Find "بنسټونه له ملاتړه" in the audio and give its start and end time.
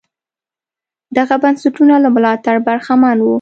1.43-2.59